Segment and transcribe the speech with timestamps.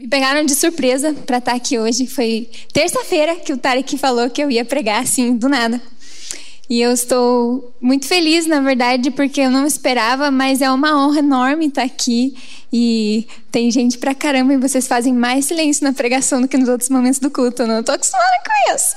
[0.00, 2.06] Me pegaram de surpresa para estar aqui hoje.
[2.06, 5.78] Foi terça-feira que o Tarek falou que eu ia pregar assim, do nada.
[6.70, 11.18] E eu estou muito feliz, na verdade, porque eu não esperava, mas é uma honra
[11.18, 12.34] enorme estar aqui.
[12.72, 16.70] E tem gente pra caramba e vocês fazem mais silêncio na pregação do que nos
[16.70, 17.62] outros momentos do culto.
[17.62, 18.96] Eu não estou acostumada com isso.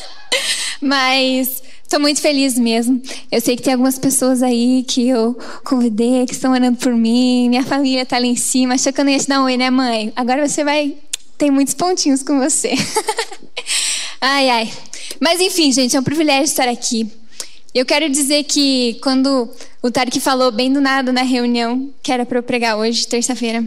[0.80, 1.62] mas
[1.92, 3.02] Estou muito feliz mesmo.
[3.30, 7.50] Eu sei que tem algumas pessoas aí que eu convidei, que estão orando por mim.
[7.50, 8.76] Minha família está ali em cima.
[8.76, 10.10] Achou que eu não ia te dar um oi, né, mãe?
[10.16, 10.94] Agora você vai.
[11.36, 12.72] Tem muitos pontinhos com você.
[14.22, 14.72] ai, ai.
[15.20, 17.12] Mas enfim, gente, é um privilégio estar aqui.
[17.74, 19.50] Eu quero dizer que quando
[19.82, 23.62] o Tarek falou bem do nada na reunião, que era para eu pregar hoje, terça-feira.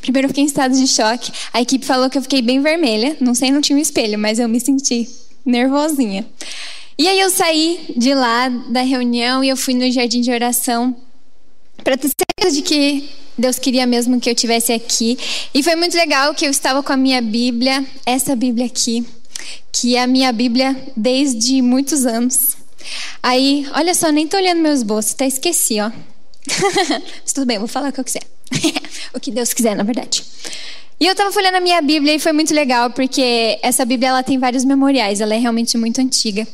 [0.00, 1.30] Primeiro eu fiquei em estado de choque.
[1.52, 3.16] A equipe falou que eu fiquei bem vermelha.
[3.20, 5.08] Não sei, não tinha um espelho, mas eu me senti
[5.46, 6.26] nervosinha.
[6.98, 10.96] E aí eu saí de lá da reunião e eu fui no jardim de oração
[11.84, 13.08] para ter certeza de que
[13.38, 15.16] Deus queria mesmo que eu tivesse aqui.
[15.54, 19.06] E foi muito legal que eu estava com a minha Bíblia, essa Bíblia aqui,
[19.70, 22.56] que é a minha Bíblia desde muitos anos.
[23.22, 25.90] Aí, olha só, nem tô olhando meus bolsos, até esqueci, ó.
[27.22, 28.22] Mas tudo bem, vou falar o que eu quiser.
[29.14, 30.24] o que Deus quiser, na verdade.
[30.98, 34.22] E eu estava folhando a minha Bíblia e foi muito legal, porque essa Bíblia ela
[34.24, 36.44] tem vários memoriais, ela é realmente muito antiga.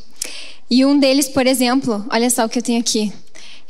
[0.70, 3.12] E um deles, por exemplo, olha só o que eu tenho aqui.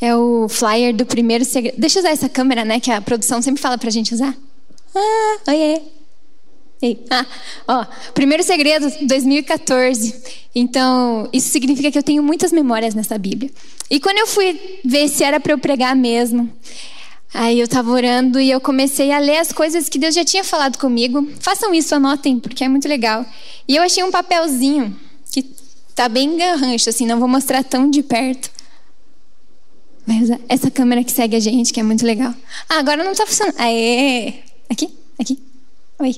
[0.00, 1.77] É o flyer do primeiro segredo.
[1.78, 2.80] Deixa eu usar essa câmera, né?
[2.80, 4.36] Que a produção sempre fala pra gente usar.
[4.94, 5.80] Ah, oiê.
[6.83, 7.02] Ei.
[7.11, 7.24] Ah,
[7.66, 10.14] ó, primeiro segredo, 2014.
[10.55, 13.50] Então, isso significa que eu tenho muitas memórias nessa Bíblia.
[13.91, 16.52] E quando eu fui ver se era para eu pregar mesmo,
[17.33, 20.44] aí eu estava orando e eu comecei a ler as coisas que Deus já tinha
[20.44, 21.27] falado comigo.
[21.41, 23.24] Façam isso, anotem, porque é muito legal.
[23.66, 24.94] E eu achei um papelzinho
[25.33, 25.42] que
[25.94, 28.50] Tá bem garrancho, assim, não vou mostrar tão de perto.
[30.06, 32.34] Mas essa câmera que segue a gente, que é muito legal.
[32.68, 33.58] Ah, agora não tá funcionando.
[33.58, 34.34] Aê!
[34.68, 35.38] Aqui, aqui.
[35.98, 36.16] Oi.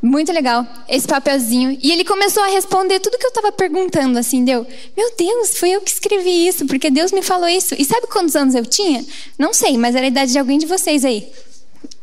[0.00, 1.78] Muito legal, esse papelzinho.
[1.82, 4.66] E ele começou a responder tudo que eu estava perguntando, assim, deu.
[4.94, 7.74] Meu Deus, foi eu que escrevi isso, porque Deus me falou isso.
[7.78, 9.02] E sabe quantos anos eu tinha?
[9.38, 11.26] Não sei, mas era a idade de alguém de vocês aí.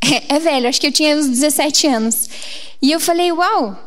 [0.02, 2.28] É, é velho, acho que eu tinha uns 17 anos.
[2.82, 3.78] E eu falei, uau,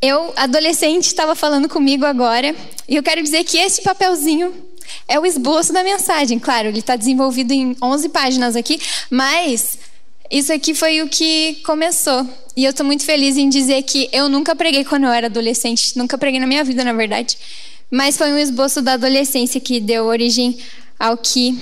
[0.00, 2.54] eu, adolescente, estava falando comigo agora,
[2.88, 4.54] e eu quero dizer que esse papelzinho
[5.06, 6.38] é o esboço da mensagem.
[6.38, 9.78] Claro, ele está desenvolvido em 11 páginas aqui, mas
[10.30, 12.26] isso aqui foi o que começou.
[12.56, 15.96] E eu estou muito feliz em dizer que eu nunca preguei quando eu era adolescente,
[15.96, 17.36] nunca preguei na minha vida, na verdade.
[17.90, 20.58] Mas foi um esboço da adolescência que deu origem
[20.98, 21.58] ao que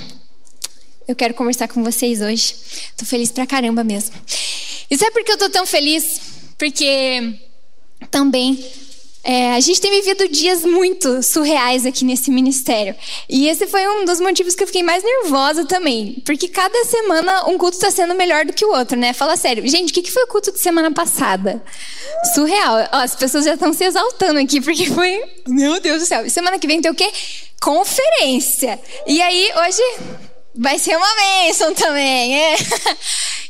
[1.06, 2.54] eu quero conversar com vocês hoje.
[2.91, 4.14] Estou feliz pra caramba mesmo.
[4.91, 6.20] E sabe por que eu estou tão feliz?
[6.58, 7.38] Porque
[8.16, 8.59] também
[9.28, 12.94] é, a gente tem vivido dias muito surreais aqui nesse ministério.
[13.28, 16.22] E esse foi um dos motivos que eu fiquei mais nervosa também.
[16.25, 19.12] Porque cada semana um culto está sendo melhor do que o outro, né?
[19.12, 19.66] Fala sério.
[19.69, 21.60] Gente, o que foi o culto de semana passada?
[22.37, 22.88] Surreal.
[22.93, 25.21] Ó, as pessoas já estão se exaltando aqui, porque foi.
[25.49, 26.31] Meu Deus do céu.
[26.31, 27.10] Semana que vem tem o quê?
[27.60, 28.78] Conferência.
[29.09, 29.82] E aí, hoje
[30.55, 32.38] vai ser uma bênção também.
[32.41, 32.56] É.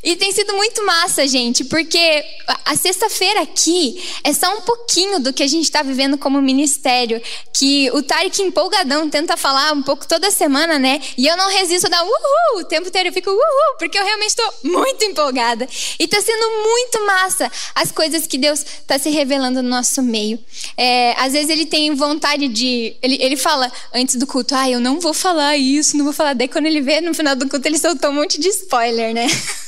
[0.07, 2.25] E tem sido muito massa, gente, porque
[2.65, 7.21] a sexta-feira aqui é só um pouquinho do que a gente está vivendo como ministério.
[7.53, 11.01] Que o Tarek empolgadão tenta falar um pouco toda semana, né?
[11.19, 13.09] E eu não resisto a dar uhul o tempo inteiro.
[13.09, 15.69] Eu fico uhul, porque eu realmente estou muito empolgada.
[15.99, 20.39] E está sendo muito massa as coisas que Deus está se revelando no nosso meio.
[20.77, 22.95] É, às vezes ele tem vontade de.
[23.03, 26.35] Ele, ele fala antes do culto, ah, eu não vou falar isso, não vou falar.
[26.35, 29.27] Daí quando ele vê no final do culto, ele soltou um monte de spoiler, né?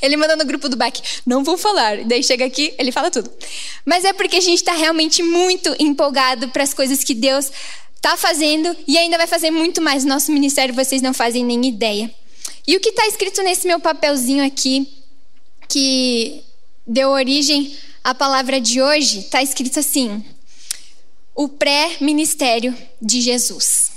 [0.00, 2.04] Ele manda no grupo do back, não vou falar.
[2.04, 3.30] Daí chega aqui, ele fala tudo.
[3.84, 7.50] Mas é porque a gente está realmente muito empolgado para as coisas que Deus
[7.96, 10.04] está fazendo e ainda vai fazer muito mais.
[10.04, 12.12] Nosso ministério, vocês não fazem nem ideia.
[12.66, 14.88] E o que está escrito nesse meu papelzinho aqui,
[15.68, 16.42] que
[16.86, 20.24] deu origem à palavra de hoje, está escrito assim:
[21.34, 23.90] o pré-ministério de Jesus.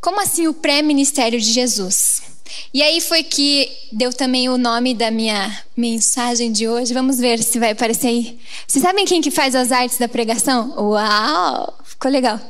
[0.00, 2.31] Como assim o pré-ministério de Jesus?
[2.72, 6.94] E aí foi que deu também o nome da minha mensagem de hoje.
[6.94, 8.38] Vamos ver se vai aparecer aí.
[8.66, 10.74] Vocês sabem quem que faz as artes da pregação?
[10.76, 11.78] Uau!
[11.84, 12.40] Ficou legal.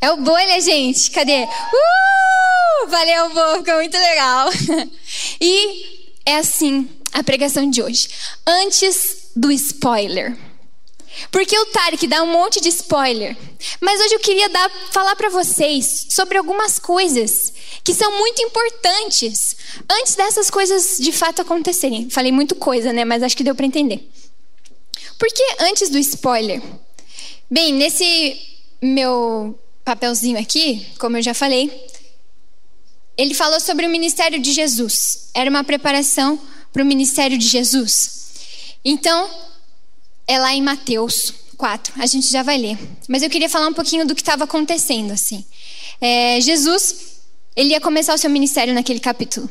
[0.00, 1.10] É o Bolha, gente.
[1.10, 1.44] Cadê?
[1.44, 2.88] Uh!
[2.88, 3.58] Valeu, Bo.
[3.58, 4.50] Ficou muito legal.
[5.40, 8.08] e é assim a pregação de hoje.
[8.46, 10.36] Antes do spoiler.
[11.30, 13.36] Porque o Tarek dá um monte de spoiler.
[13.80, 17.52] Mas hoje eu queria dar, falar para vocês sobre algumas coisas
[17.82, 19.56] que são muito importantes
[19.90, 22.10] antes dessas coisas de fato acontecerem.
[22.10, 23.04] Falei muito coisa, né?
[23.04, 24.08] Mas acho que deu para entender.
[25.18, 26.62] Por que antes do spoiler?
[27.50, 28.40] Bem, nesse
[28.82, 31.70] meu papelzinho aqui, como eu já falei,
[33.16, 35.30] ele falou sobre o ministério de Jesus.
[35.34, 36.40] Era uma preparação
[36.72, 38.24] para o ministério de Jesus?
[38.84, 39.30] Então,
[40.26, 42.78] é lá em Mateus 4, a gente já vai ler.
[43.08, 45.44] Mas eu queria falar um pouquinho do que estava acontecendo, assim.
[46.00, 47.20] É, Jesus,
[47.56, 49.48] ele ia começar o seu ministério naquele capítulo.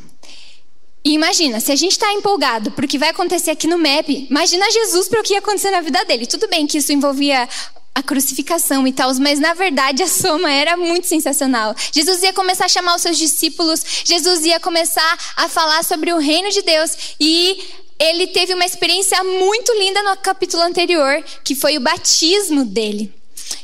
[1.05, 4.27] E imagina, se a gente está empolgado para o que vai acontecer aqui no MEP,
[4.29, 6.25] imagina Jesus para o que ia acontecer na vida dele.
[6.25, 7.47] Tudo bem que isso envolvia
[7.95, 11.75] a crucificação e tal, mas na verdade a soma era muito sensacional.
[11.91, 16.17] Jesus ia começar a chamar os seus discípulos, Jesus ia começar a falar sobre o
[16.17, 17.61] reino de Deus e
[17.99, 23.13] ele teve uma experiência muito linda no capítulo anterior, que foi o batismo dele.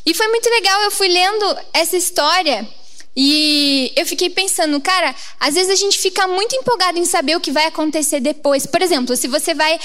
[0.05, 2.67] E foi muito legal, eu fui lendo essa história
[3.15, 7.41] e eu fiquei pensando, cara, às vezes a gente fica muito empolgado em saber o
[7.41, 8.65] que vai acontecer depois.
[8.65, 9.79] Por exemplo, se você vai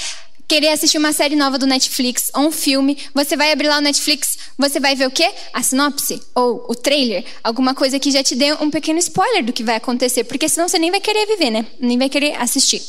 [0.47, 3.81] querer assistir uma série nova do Netflix ou um filme, você vai abrir lá o
[3.81, 5.29] Netflix, você vai ver o quê?
[5.51, 9.53] A sinopse ou o trailer, alguma coisa que já te dê um pequeno spoiler do
[9.53, 11.65] que vai acontecer, porque senão você nem vai querer viver, né?
[11.79, 12.81] Nem vai querer assistir.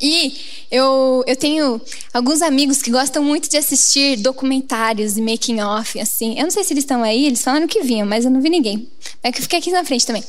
[0.00, 0.34] E
[0.70, 1.80] eu, eu tenho
[2.12, 6.38] alguns amigos que gostam muito de assistir documentários e making off, assim.
[6.38, 8.50] Eu não sei se eles estão aí, eles falaram que vinham, mas eu não vi
[8.50, 8.88] ninguém.
[9.22, 10.24] É que eu fiquei aqui na frente também.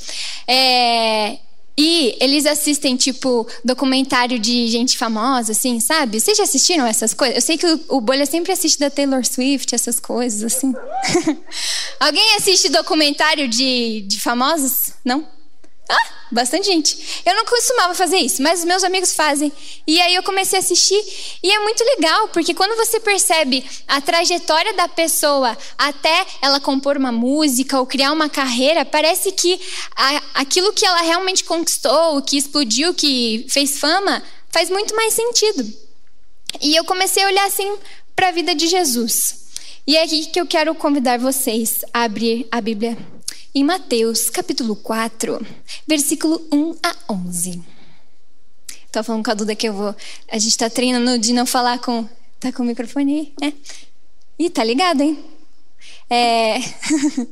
[0.47, 1.37] É,
[1.79, 6.19] e eles assistem, tipo, documentário de gente famosa, assim, sabe?
[6.19, 7.35] Vocês já assistiram essas coisas?
[7.35, 10.73] Eu sei que o, o Bolha sempre assiste da Taylor Swift, essas coisas, assim.
[11.99, 14.93] Alguém assiste documentário de, de famosos?
[15.05, 15.27] Não?
[15.89, 17.21] Ah, bastante gente.
[17.25, 19.51] Eu não costumava fazer isso, mas os meus amigos fazem.
[19.85, 21.01] E aí eu comecei a assistir
[21.41, 26.97] e é muito legal, porque quando você percebe a trajetória da pessoa até ela compor
[26.97, 29.59] uma música ou criar uma carreira, parece que
[29.95, 35.87] a, aquilo que ela realmente conquistou, que explodiu, que fez fama, faz muito mais sentido.
[36.61, 37.77] E eu comecei a olhar assim
[38.15, 39.47] para a vida de Jesus.
[39.85, 42.97] E é aqui que eu quero convidar vocês a abrir a Bíblia
[43.57, 45.43] em Mateus, capítulo 4,
[45.87, 47.63] versículo 1 a 11.
[48.91, 49.95] Tô falando com a Duda que eu vou.
[50.31, 52.07] A gente tá treinando de não falar com.
[52.39, 53.53] Tá com o microfone aí, né?
[54.37, 55.17] Ih, tá ligado, hein?
[56.07, 56.57] É.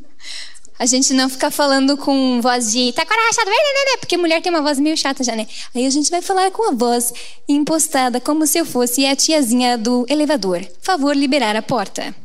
[0.79, 3.51] a gente não ficar falando com voz de tá chata?
[3.99, 5.47] Porque mulher tem uma voz meio chata já, né?
[5.75, 7.13] Aí a gente vai falar com a voz
[7.47, 10.67] impostada, como se eu fosse a tiazinha do elevador.
[10.81, 12.15] Favor liberar a porta.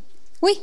[0.41, 0.58] Ui,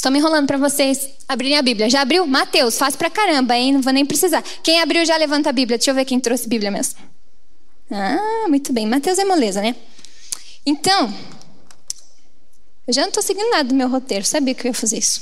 [0.00, 1.90] Estou me enrolando para vocês abrirem a Bíblia.
[1.90, 2.26] Já abriu?
[2.26, 3.70] Mateus, fácil pra caramba, hein?
[3.74, 4.42] Não vou nem precisar.
[4.62, 5.76] Quem abriu já levanta a Bíblia.
[5.76, 6.98] Deixa eu ver quem trouxe Bíblia mesmo.
[7.90, 8.86] Ah, muito bem.
[8.86, 9.76] Mateus é moleza, né?
[10.64, 11.14] Então,
[12.86, 14.24] eu já não estou seguindo nada do meu roteiro.
[14.24, 15.20] Sabia que eu ia fazer isso.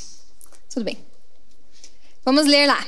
[0.72, 0.96] Tudo bem.
[2.24, 2.86] Vamos ler lá.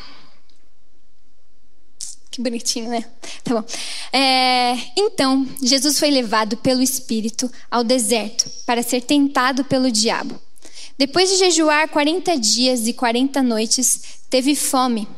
[2.30, 3.04] Que bonitinho, né?
[3.42, 3.64] Tá bom.
[4.12, 10.40] É, então, Jesus foi levado pelo Espírito ao deserto para ser tentado pelo diabo.
[11.00, 15.08] Depois de jejuar 40 dias e 40 noites, teve fome.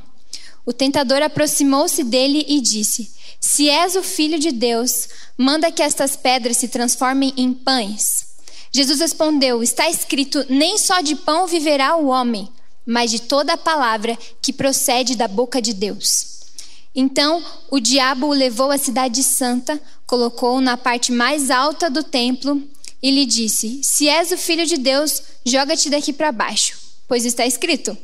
[0.64, 6.14] O tentador aproximou-se dele e disse: Se és o filho de Deus, manda que estas
[6.14, 8.28] pedras se transformem em pães.
[8.70, 12.48] Jesus respondeu: Está escrito: Nem só de pão viverá o homem,
[12.86, 16.44] mas de toda a palavra que procede da boca de Deus.
[16.94, 22.62] Então o diabo o levou à cidade santa, colocou-o na parte mais alta do templo
[23.02, 26.78] e lhe disse: Se és o filho de Deus, joga-te daqui para baixo,
[27.08, 27.96] pois está escrito: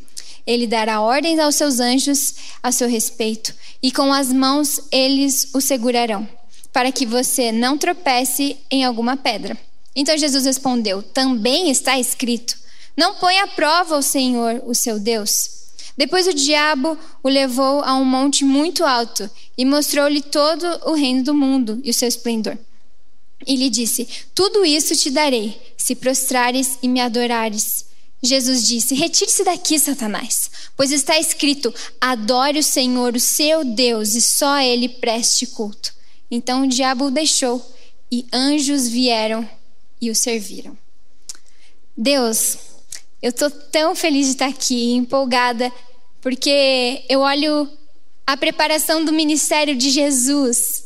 [0.46, 5.60] Ele dará ordens aos seus anjos a seu respeito, e com as mãos eles o
[5.60, 6.28] segurarão,
[6.72, 9.56] para que você não tropece em alguma pedra.
[9.94, 12.56] Então Jesus respondeu: Também está escrito:
[12.96, 15.56] Não ponha à prova o Senhor, o seu Deus.
[15.96, 21.24] Depois o diabo o levou a um monte muito alto e mostrou-lhe todo o reino
[21.24, 22.56] do mundo e o seu esplendor.
[23.46, 27.86] E lhe disse: Tudo isso te darei, se prostrares e me adorares.
[28.22, 34.20] Jesus disse: Retire-se daqui, Satanás, pois está escrito: Adore o Senhor, o seu Deus, e
[34.20, 35.94] só a ele preste culto.
[36.30, 37.64] Então o diabo o deixou,
[38.10, 39.48] e anjos vieram
[40.00, 40.76] e o serviram.
[41.96, 42.58] Deus,
[43.22, 45.72] eu estou tão feliz de estar aqui, empolgada,
[46.20, 47.68] porque eu olho
[48.26, 50.77] a preparação do ministério de Jesus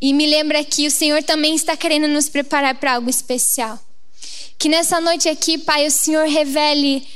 [0.00, 3.78] e me lembra que o Senhor também está querendo nos preparar para algo especial.
[4.58, 7.06] Que nessa noite aqui, Pai, o Senhor revele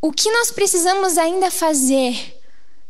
[0.00, 2.14] o que nós precisamos ainda fazer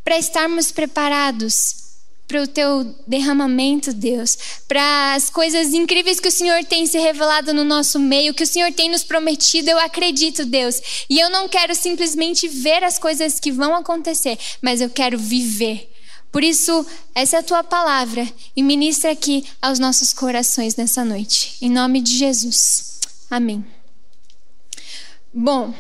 [0.03, 1.83] para estarmos preparados
[2.27, 7.53] para o teu derramamento, Deus, para as coisas incríveis que o Senhor tem se revelado
[7.53, 9.69] no nosso meio, que o Senhor tem nos prometido.
[9.69, 10.81] Eu acredito, Deus,
[11.11, 15.92] e eu não quero simplesmente ver as coisas que vão acontecer, mas eu quero viver
[16.33, 21.59] por isso, essa é a tua palavra e ministra aqui aos nossos corações nessa noite.
[21.61, 23.01] Em nome de Jesus.
[23.31, 23.63] Amém.
[25.33, 25.75] Bom,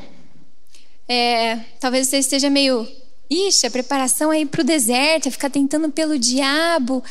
[1.08, 2.86] é, talvez você esteja meio.
[3.30, 7.02] Ixi, a preparação aí para o deserto, é ficar tentando pelo diabo.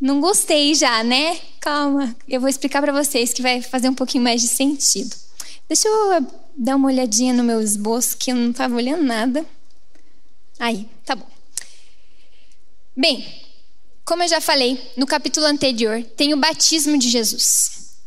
[0.00, 1.38] Não gostei já, né?
[1.60, 5.14] Calma, eu vou explicar para vocês que vai fazer um pouquinho mais de sentido.
[5.68, 6.26] Deixa eu
[6.56, 9.44] dar uma olhadinha no meu esboço, que eu não estava olhando nada.
[10.58, 11.35] Aí, tá bom.
[12.96, 13.26] Bem,
[14.06, 17.98] como eu já falei no capítulo anterior, tem o batismo de Jesus.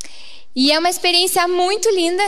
[0.55, 2.23] E é uma experiência muito linda,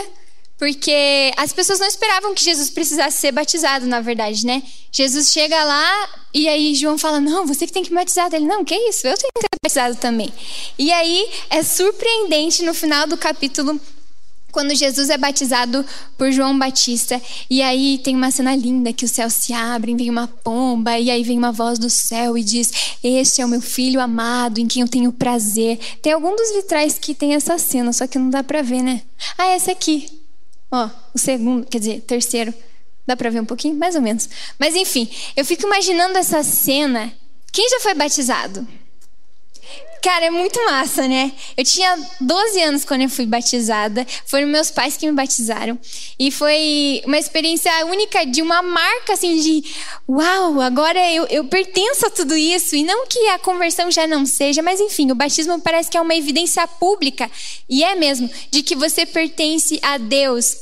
[0.56, 4.62] porque as pessoas não esperavam que Jesus precisasse ser batizado, na verdade, né?
[4.92, 8.32] Jesus chega lá e aí João fala: Não, você que tem que me batizar.
[8.32, 10.32] Ele: Não, que isso, eu tenho que ser batizado também.
[10.78, 13.80] E aí é surpreendente no final do capítulo
[14.52, 15.84] quando Jesus é batizado
[16.16, 20.10] por João Batista, e aí tem uma cena linda que os céus se abrem, vem
[20.10, 22.70] uma pomba, e aí vem uma voz do céu e diz:
[23.02, 25.78] Este é o meu filho amado, em quem eu tenho prazer.
[26.02, 29.02] Tem algum dos vitrais que tem essa cena, só que não dá para ver, né?
[29.38, 30.20] Ah, esse aqui.
[30.70, 32.52] Ó, o segundo, quer dizer, terceiro.
[33.06, 33.74] Dá para ver um pouquinho?
[33.74, 34.28] Mais ou menos.
[34.58, 37.12] Mas enfim, eu fico imaginando essa cena.
[37.50, 38.66] Quem já foi batizado?
[40.02, 41.30] Cara, é muito massa, né?
[41.56, 44.04] Eu tinha 12 anos quando eu fui batizada.
[44.26, 45.78] Foram meus pais que me batizaram.
[46.18, 49.64] E foi uma experiência única de uma marca, assim, de
[50.08, 52.74] uau, agora eu, eu pertenço a tudo isso.
[52.74, 56.00] E não que a conversão já não seja, mas enfim, o batismo parece que é
[56.00, 57.30] uma evidência pública.
[57.68, 60.56] E é mesmo, de que você pertence a Deus.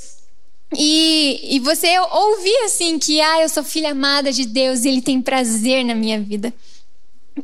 [0.76, 5.00] E, e você ouvir assim que, ah, eu sou filha amada de Deus e Ele
[5.00, 6.52] tem prazer na minha vida.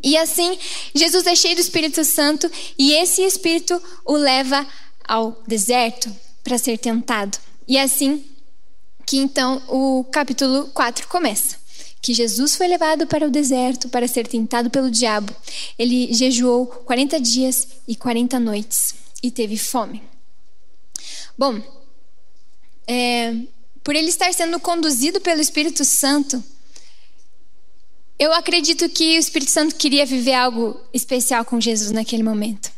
[0.03, 0.59] E assim,
[0.95, 4.67] Jesus é cheio do Espírito Santo e esse Espírito o leva
[5.07, 7.39] ao deserto para ser tentado.
[7.67, 8.25] E é assim
[9.05, 11.57] que então o capítulo 4 começa.
[12.03, 15.35] Que Jesus foi levado para o deserto para ser tentado pelo diabo.
[15.79, 20.03] Ele jejuou 40 dias e 40 noites e teve fome.
[21.37, 21.61] Bom,
[22.87, 23.35] é,
[23.83, 26.43] por ele estar sendo conduzido pelo Espírito Santo,
[28.19, 32.71] eu acredito que o Espírito Santo queria viver algo especial com Jesus naquele momento.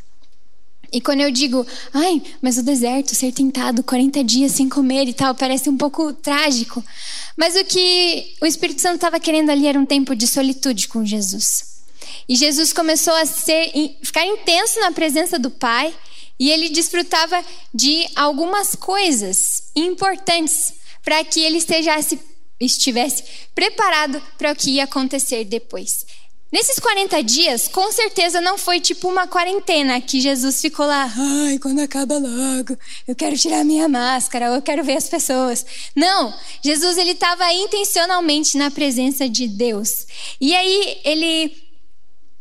[0.91, 5.13] E quando eu digo, ai, mas o deserto, ser tentado 40 dias sem comer e
[5.13, 6.83] tal, parece um pouco trágico.
[7.37, 11.05] Mas o que o Espírito Santo estava querendo ali era um tempo de solitude com
[11.05, 11.79] Jesus.
[12.27, 15.93] E Jesus começou a ser, ficar intenso na presença do Pai
[16.39, 17.43] e ele desfrutava
[17.73, 22.19] de algumas coisas importantes para que ele estejasse
[22.59, 23.23] estivesse
[23.55, 26.05] preparado para o que ia acontecer depois.
[26.51, 31.59] Nesses 40 dias, com certeza não foi tipo uma quarentena que Jesus ficou lá, ai,
[31.59, 32.75] quando acaba logo,
[33.07, 35.63] eu quero tirar minha máscara, eu quero ver as pessoas.
[35.95, 40.07] Não, Jesus ele estava intencionalmente na presença de Deus.
[40.41, 41.55] E aí ele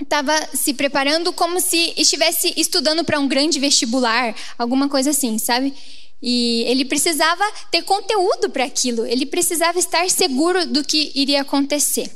[0.01, 5.75] estava se preparando como se estivesse estudando para um grande vestibular, alguma coisa assim, sabe?
[6.21, 12.11] E ele precisava ter conteúdo para aquilo, ele precisava estar seguro do que iria acontecer.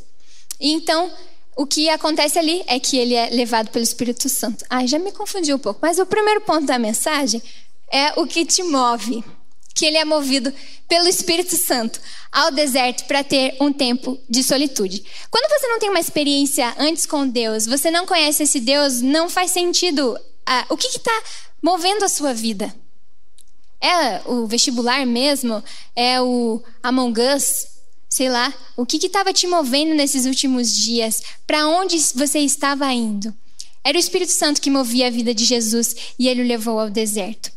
[0.61, 1.11] Então,
[1.57, 4.65] o que acontece ali é que ele é levado pelo Espírito Santo.
[4.71, 7.43] Ai, já me confundi um pouco, mas o primeiro ponto da mensagem
[7.91, 9.23] é o que te move,
[9.75, 10.53] que ele é movido
[10.89, 15.05] pelo Espírito Santo ao deserto para ter um tempo de solitude.
[15.31, 19.29] Quando você não tem uma experiência antes com Deus, você não conhece esse Deus, não
[19.29, 20.19] faz sentido.
[20.47, 21.23] Ah, o que está
[21.63, 22.75] movendo a sua vida?
[23.83, 25.63] É o vestibular mesmo?
[25.97, 27.67] É o Among Us?
[28.09, 28.55] Sei lá.
[28.77, 31.21] O que estava te movendo nesses últimos dias?
[31.47, 33.35] Para onde você estava indo?
[33.85, 36.89] Era o Espírito Santo que movia a vida de Jesus e ele o levou ao
[36.89, 37.51] deserto.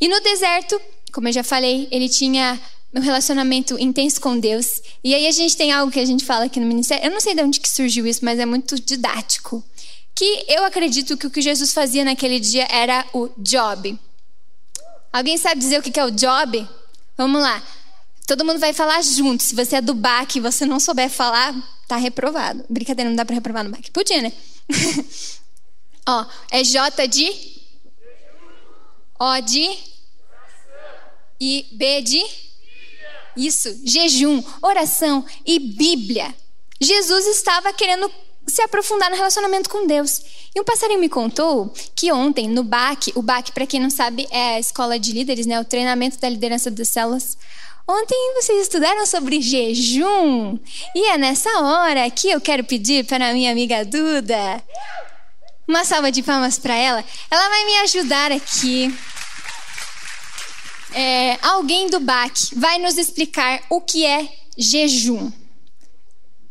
[0.00, 0.80] E no deserto,
[1.12, 2.60] como eu já falei, ele tinha
[2.92, 4.82] um relacionamento intenso com Deus.
[5.04, 7.04] E aí a gente tem algo que a gente fala aqui no ministério.
[7.04, 9.62] Eu não sei de onde que surgiu isso, mas é muito didático.
[10.14, 13.96] Que eu acredito que o que Jesus fazia naquele dia era o job.
[15.12, 16.68] Alguém sabe dizer o que é o job?
[17.16, 17.62] Vamos lá.
[18.26, 19.42] Todo mundo vai falar junto.
[19.42, 21.54] Se você é do BAC e você não souber falar,
[21.86, 22.64] tá reprovado.
[22.68, 23.90] Brincadeira, não dá para reprovar no BAC.
[23.90, 24.32] Podia, né?
[26.06, 27.58] Ó, é J de
[29.18, 29.78] O de
[31.40, 32.24] e B de
[33.38, 36.34] isso, jejum, oração e Bíblia.
[36.80, 38.10] Jesus estava querendo
[38.48, 40.20] se aprofundar no relacionamento com Deus.
[40.54, 44.26] E um passarinho me contou que ontem, no BAC, o BAC, para quem não sabe,
[44.30, 45.60] é a escola de líderes, né?
[45.60, 47.36] O treinamento da liderança das células.
[47.86, 50.58] Ontem vocês estudaram sobre jejum.
[50.94, 54.62] E é nessa hora que eu quero pedir para a minha amiga Duda.
[55.66, 57.04] Uma salva de palmas para ela.
[57.30, 58.94] Ela vai me ajudar aqui.
[60.92, 65.30] É, alguém do BAC vai nos explicar o que é jejum.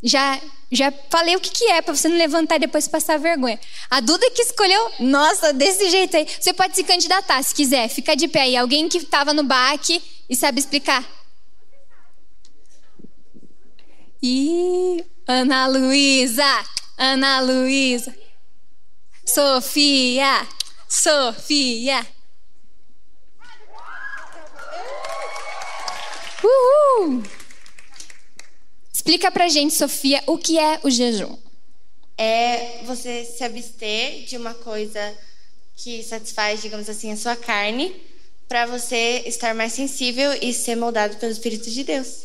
[0.02, 0.40] Já
[0.72, 3.60] já falei o que, que é, para você não levantar e depois passar vergonha.
[3.90, 6.28] A Duda que escolheu, nossa, desse jeito aí.
[6.28, 8.58] Você pode se candidatar se quiser, fica de pé aí.
[8.58, 11.06] Alguém que estava no BAC e sabe explicar.
[14.22, 16.66] E Ana Luísa,
[16.98, 18.16] Ana Luísa.
[19.26, 20.48] Sofia!
[20.88, 22.06] Sofia!
[26.44, 27.24] Uhul!
[29.08, 31.38] Explica pra gente, Sofia, o que é o jejum?
[32.18, 35.16] É você se abster de uma coisa
[35.78, 37.96] que satisfaz, digamos assim, a sua carne,
[38.50, 42.24] para você estar mais sensível e ser moldado pelo Espírito de Deus.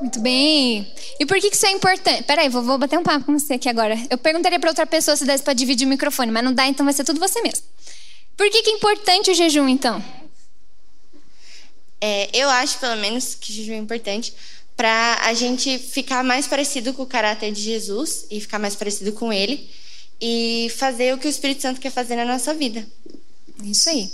[0.00, 0.94] Muito bem.
[1.18, 2.22] E por que isso é importante?
[2.22, 3.98] Peraí, vou, vou bater um papo com você aqui agora.
[4.08, 6.86] Eu perguntaria para outra pessoa se desse para dividir o microfone, mas não dá, então
[6.86, 7.66] vai ser tudo você mesmo.
[8.36, 10.00] Por que, que é importante o jejum, então?
[12.00, 14.32] É, eu acho, pelo menos, que o jejum é importante
[14.76, 19.12] para a gente ficar mais parecido com o caráter de Jesus e ficar mais parecido
[19.12, 19.68] com ele
[20.20, 22.86] e fazer o que o Espírito Santo quer fazer na nossa vida.
[23.64, 24.10] Isso aí.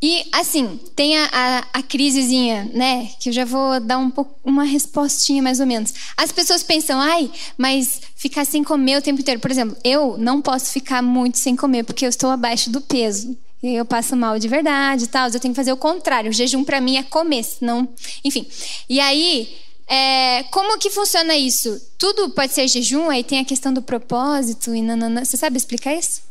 [0.00, 3.10] E assim, tem a, a, a, crisezinha, né?
[3.18, 5.92] Que eu já vou dar um pouco, uma respostinha mais ou menos.
[6.16, 9.40] As pessoas pensam, ai, mas ficar sem comer o tempo inteiro.
[9.40, 13.36] Por exemplo, eu não posso ficar muito sem comer porque eu estou abaixo do peso.
[13.60, 15.28] Eu passo mal de verdade e tal.
[15.28, 16.30] Eu tenho que fazer o contrário.
[16.30, 17.88] O jejum para mim é comer, senão.
[18.24, 18.46] Enfim.
[18.88, 19.48] E aí,
[19.88, 21.80] é, como que funciona isso?
[21.96, 25.24] Tudo pode ser jejum, aí tem a questão do propósito e nanana.
[25.24, 26.22] Você sabe explicar isso?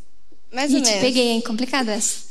[0.53, 1.01] Mais ou Ih, te menos.
[1.01, 1.41] peguei, hein?
[1.41, 2.27] Complicado essa.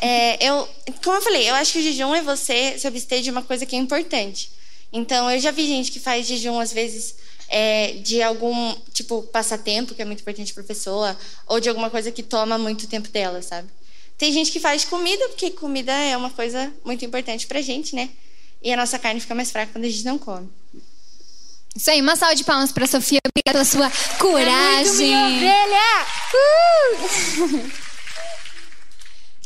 [0.00, 0.66] É, eu,
[1.04, 3.66] como eu falei, eu acho que o jejum é você se abster de uma coisa
[3.66, 4.50] que é importante.
[4.92, 7.16] Então, eu já vi gente que faz jejum, às vezes,
[7.48, 11.90] é, de algum, tipo, passatempo, que é muito importante para a pessoa, ou de alguma
[11.90, 13.68] coisa que toma muito tempo dela, sabe?
[14.16, 18.08] Tem gente que faz comida, porque comida é uma coisa muito importante pra gente, né?
[18.62, 20.48] E a nossa carne fica mais fraca quando a gente não come.
[21.74, 25.14] Isso aí, uma salva de palmas para Sofia, obrigada pela sua coragem.
[25.14, 26.06] É muito minha ovelha!
[27.46, 27.80] Uh!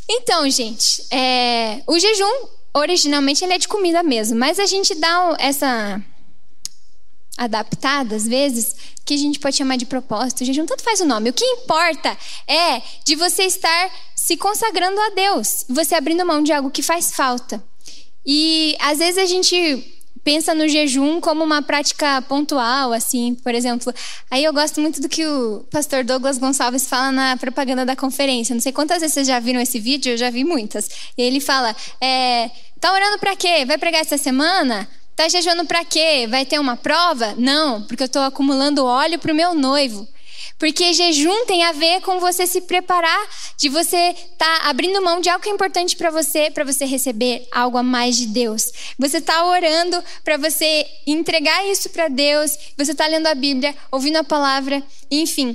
[0.07, 5.35] Então, gente, é, o jejum originalmente ele é de comida mesmo, mas a gente dá
[5.39, 6.03] essa
[7.37, 10.43] adaptada às vezes que a gente pode chamar de propósito.
[10.43, 11.31] O jejum tanto faz o nome.
[11.31, 12.17] O que importa
[12.47, 17.13] é de você estar se consagrando a Deus, você abrindo mão de algo que faz
[17.15, 17.63] falta.
[18.27, 23.93] E às vezes a gente pensa no jejum como uma prática pontual, assim, por exemplo.
[24.31, 28.55] Aí eu gosto muito do que o pastor Douglas Gonçalves fala na propaganda da conferência.
[28.55, 30.89] Não sei quantas vezes vocês já viram esse vídeo, eu já vi muitas.
[31.17, 33.65] E ele fala: é, tá orando para quê?
[33.67, 34.89] Vai pregar essa semana?
[35.15, 36.27] Tá jejuando para quê?
[36.29, 37.35] Vai ter uma prova?
[37.37, 40.09] Não, porque eu estou acumulando óleo para o meu noivo.
[40.65, 45.21] Porque jejum tem a ver com você se preparar, de você estar tá abrindo mão
[45.21, 48.73] de algo que é importante para você, para você receber algo a mais de Deus.
[48.99, 54.17] Você está orando para você entregar isso para Deus, você está lendo a Bíblia, ouvindo
[54.17, 55.55] a palavra, enfim.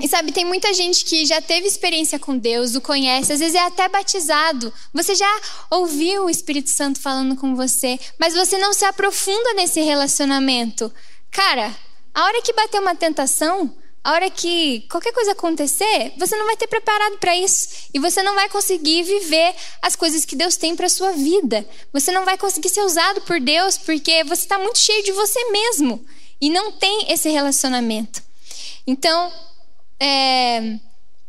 [0.00, 3.54] E sabe, tem muita gente que já teve experiência com Deus, o conhece, às vezes
[3.54, 4.72] é até batizado.
[4.94, 9.82] Você já ouviu o Espírito Santo falando com você, mas você não se aprofunda nesse
[9.82, 10.90] relacionamento.
[11.30, 11.76] Cara,
[12.14, 16.58] a hora que bater uma tentação, a hora que qualquer coisa acontecer, você não vai
[16.58, 20.76] ter preparado para isso e você não vai conseguir viver as coisas que Deus tem
[20.76, 21.66] para sua vida.
[21.90, 25.50] Você não vai conseguir ser usado por Deus porque você está muito cheio de você
[25.50, 26.04] mesmo
[26.38, 28.22] e não tem esse relacionamento.
[28.86, 29.32] Então,
[29.98, 30.78] é,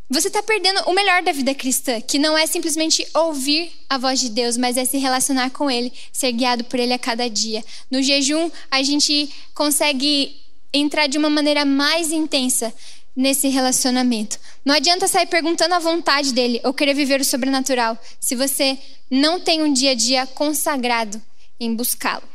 [0.09, 4.19] você está perdendo o melhor da vida cristã, que não é simplesmente ouvir a voz
[4.19, 7.63] de Deus, mas é se relacionar com Ele, ser guiado por Ele a cada dia.
[7.89, 10.44] No jejum, a gente consegue
[10.77, 12.73] entrar de uma maneira mais intensa
[13.15, 14.39] nesse relacionamento.
[14.63, 18.77] Não adianta sair perguntando a vontade dele ou querer viver o sobrenatural se você
[19.09, 21.21] não tem um dia a dia consagrado
[21.59, 22.27] em buscá-lo.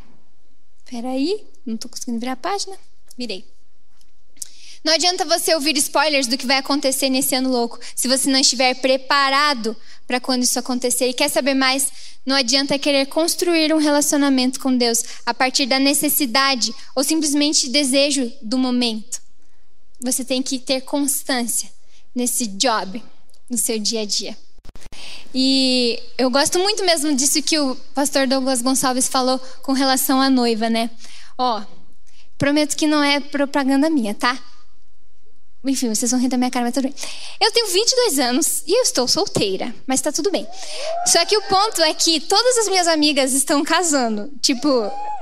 [0.78, 2.76] Espera aí, não estou conseguindo virar a página.
[3.16, 3.44] Virei.
[4.82, 8.40] Não adianta você ouvir spoilers do que vai acontecer nesse ano louco se você não
[8.40, 11.08] estiver preparado para quando isso acontecer.
[11.08, 11.92] E quer saber mais?
[12.24, 18.32] Não adianta querer construir um relacionamento com Deus a partir da necessidade ou simplesmente desejo
[18.40, 19.20] do momento.
[20.00, 21.70] Você tem que ter constância
[22.14, 23.02] nesse job,
[23.48, 24.36] no seu dia a dia.
[25.34, 30.28] E eu gosto muito mesmo disso que o pastor Douglas Gonçalves falou com relação à
[30.28, 30.90] noiva, né?
[31.38, 31.62] Ó,
[32.36, 34.38] prometo que não é propaganda minha, tá?
[35.64, 36.94] Enfim, vocês vão rir da minha cara, mas tudo bem.
[37.38, 40.46] Eu tenho 22 anos e eu estou solteira, mas tá tudo bem.
[41.06, 44.32] Só que o ponto é que todas as minhas amigas estão casando.
[44.40, 44.68] Tipo,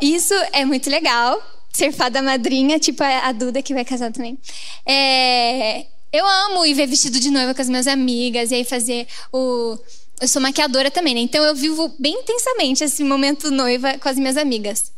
[0.01, 1.43] isso é muito legal.
[1.73, 4.39] Ser fada madrinha, tipo a Duda que vai casar também.
[4.87, 5.87] É...
[6.13, 9.77] Eu amo ir ver vestido de noiva com as minhas amigas e aí fazer o.
[10.21, 11.21] Eu sou maquiadora também, né?
[11.21, 14.91] Então eu vivo bem intensamente esse momento noiva com as minhas amigas.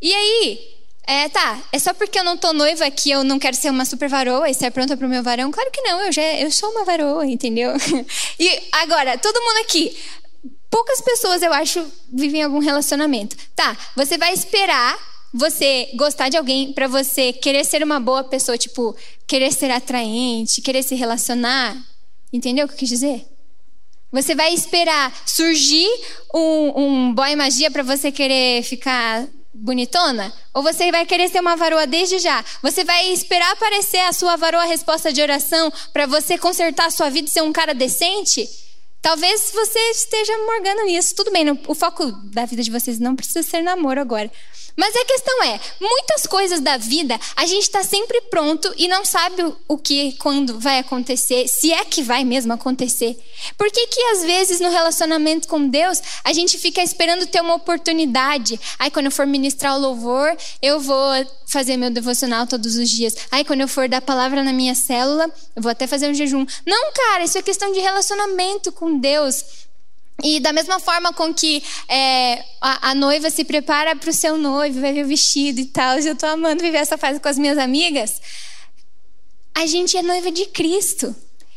[0.00, 1.60] E aí, é, tá.
[1.72, 4.48] É só porque eu não tô noiva que eu não quero ser uma super varoa
[4.48, 5.50] e ser pronta pro meu varão?
[5.50, 7.72] Claro que não, eu já eu sou uma varoa, entendeu?
[8.38, 9.96] E agora, todo mundo aqui,
[10.70, 13.36] poucas pessoas eu acho vivem algum relacionamento.
[13.54, 14.98] Tá, você vai esperar
[15.32, 18.94] você gostar de alguém para você querer ser uma boa pessoa, tipo,
[19.26, 21.76] querer ser atraente, querer se relacionar.
[22.32, 23.26] Entendeu o que eu quis dizer?
[24.10, 25.88] Você vai esperar surgir
[26.34, 30.32] um, um boy magia para você querer ficar bonitona?
[30.54, 32.44] Ou você vai querer ser uma varoa desde já?
[32.62, 37.10] Você vai esperar aparecer a sua varoa resposta de oração para você consertar a sua
[37.10, 38.48] vida e ser um cara decente?
[39.00, 41.14] Talvez você esteja morgando nisso.
[41.16, 44.30] Tudo bem, o foco da vida de vocês não precisa ser namoro agora.
[44.76, 49.04] Mas a questão é, muitas coisas da vida a gente está sempre pronto e não
[49.04, 53.18] sabe o que, quando vai acontecer, se é que vai mesmo acontecer.
[53.58, 57.54] Por que que às vezes no relacionamento com Deus a gente fica esperando ter uma
[57.54, 58.58] oportunidade?
[58.78, 61.12] Aí quando eu for ministrar o louvor, eu vou
[61.46, 63.16] fazer meu devocional todos os dias.
[63.30, 66.46] Aí quando eu for dar palavra na minha célula, eu vou até fazer um jejum.
[66.66, 69.44] Não, cara, isso é questão de relacionamento com Deus.
[70.22, 74.36] E da mesma forma com que é, a, a, noiva se prepara para o seu
[74.36, 77.38] noivo, vai ver o vestido e tal, eu estou amando viver essa fase com as
[77.38, 78.20] minhas amigas.
[79.54, 81.14] A gente é noiva de Cristo.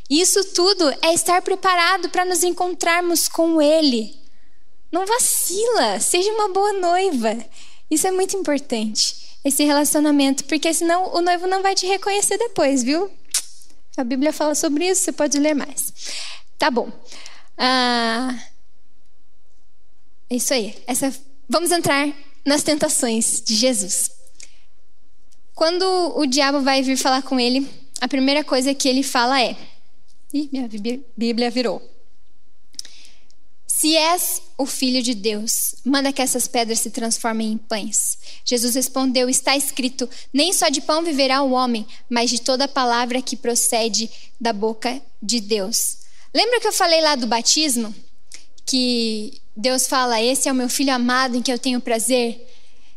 [0.09, 4.15] Isso tudo é estar preparado para nos encontrarmos com Ele.
[4.91, 7.37] Não vacila, seja uma boa noiva.
[7.89, 12.83] Isso é muito importante, esse relacionamento, porque senão o noivo não vai te reconhecer depois,
[12.83, 13.11] viu?
[13.97, 15.93] A Bíblia fala sobre isso, você pode ler mais.
[16.57, 16.91] Tá bom.
[17.57, 18.37] Ah,
[20.29, 20.75] é isso aí.
[20.87, 21.13] Essa,
[21.47, 22.13] vamos entrar
[22.43, 24.11] nas tentações de Jesus.
[25.53, 25.83] Quando
[26.17, 27.67] o diabo vai vir falar com ele,
[28.01, 29.55] a primeira coisa que ele fala é:
[30.33, 30.69] Ih, minha
[31.15, 31.81] Bíblia virou.
[33.65, 38.17] Se és o filho de Deus, manda que essas pedras se transformem em pães.
[38.43, 43.21] Jesus respondeu: Está escrito: Nem só de pão viverá o homem, mas de toda palavra
[43.21, 46.04] que procede da boca de Deus.
[46.35, 47.95] Lembra que eu falei lá do batismo?
[48.65, 52.45] Que Deus fala: Esse é o meu filho amado em que eu tenho prazer.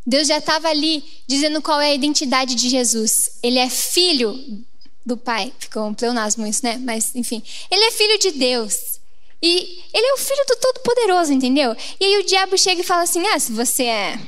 [0.05, 3.39] Deus já estava ali dizendo qual é a identidade de Jesus.
[3.41, 4.65] Ele é filho
[5.07, 5.53] do Pai.
[5.57, 6.79] Ficou um pleonasmo isso, né?
[6.79, 7.41] Mas, enfim.
[7.71, 8.99] Ele é filho de Deus.
[9.41, 11.77] E ele é o filho do Todo-Poderoso, entendeu?
[12.01, 14.19] E aí o diabo chega e fala assim: Ah, se você é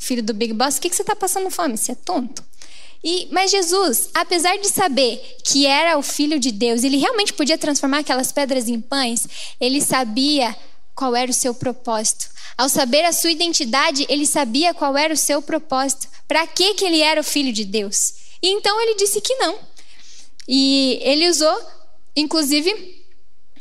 [0.00, 1.76] filho do Big Boss, o que, que você está passando fome?
[1.76, 2.42] Você é tonto?
[3.02, 7.56] E, mas Jesus, apesar de saber que era o Filho de Deus, ele realmente podia
[7.56, 9.26] transformar aquelas pedras em pães,
[9.60, 10.56] ele sabia
[10.94, 12.28] qual era o seu propósito.
[12.56, 16.08] Ao saber a sua identidade, ele sabia qual era o seu propósito.
[16.26, 18.14] Para que, que ele era o Filho de Deus?
[18.42, 19.56] E então ele disse que não.
[20.48, 21.56] E ele usou,
[22.16, 23.04] inclusive,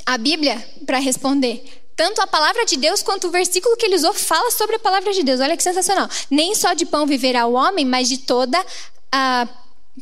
[0.03, 1.63] a Bíblia para responder.
[1.95, 5.13] Tanto a palavra de Deus quanto o versículo que ele usou fala sobre a palavra
[5.13, 5.39] de Deus.
[5.39, 6.09] Olha que sensacional.
[6.29, 8.63] Nem só de pão viverá o homem, mas de toda
[9.11, 9.47] a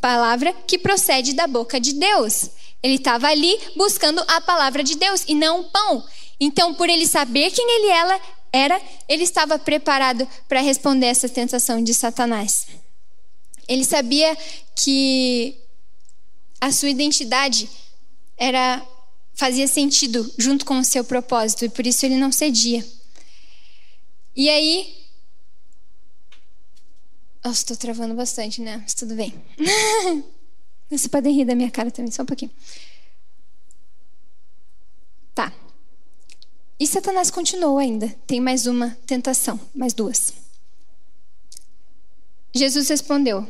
[0.02, 2.50] palavra que procede da boca de Deus.
[2.82, 6.06] Ele estava ali buscando a palavra de Deus e não o pão.
[6.40, 8.20] Então, por ele saber quem ele
[8.52, 12.68] era, ele estava preparado para responder essa tentação de Satanás.
[13.68, 14.38] Ele sabia
[14.76, 15.58] que
[16.62, 17.70] a sua identidade
[18.38, 18.86] era
[19.34, 22.86] fazia sentido junto com o seu propósito e por isso ele não cedia.
[24.36, 25.05] E aí
[27.46, 28.78] nossa, estou travando bastante, né?
[28.78, 29.32] Mas tudo bem.
[30.90, 32.50] Você pode rir da minha cara também, só um pouquinho.
[35.36, 35.54] Tá.
[36.80, 38.10] E Satanás continuou ainda.
[38.26, 40.34] Tem mais uma tentação, mais duas.
[42.52, 43.48] Jesus respondeu: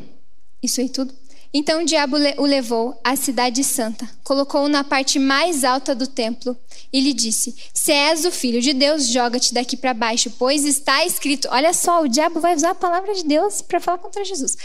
[0.62, 1.16] Isso aí tudo?
[1.58, 6.54] Então o diabo o levou à cidade santa, colocou-o na parte mais alta do templo
[6.92, 11.06] e lhe disse: Se és o filho de Deus, joga-te daqui para baixo, pois está
[11.06, 11.48] escrito.
[11.50, 14.58] Olha só, o diabo vai usar a palavra de Deus para falar contra Jesus.